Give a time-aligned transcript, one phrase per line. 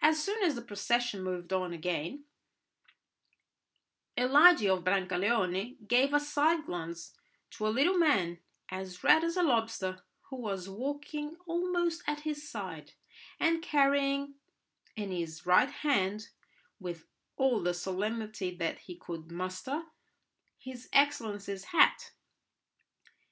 [0.00, 2.24] As soon as the procession moved on again,
[4.16, 7.16] Eligi of Brancaleone gave a side glance
[7.50, 12.48] to a little man as red as a lobster, who was walking almost at his
[12.48, 12.92] side,
[13.40, 14.36] and carrying
[14.94, 16.28] in his right hand,
[16.78, 19.82] with all the solemnity that he could muster,
[20.60, 22.12] his excellency's hat.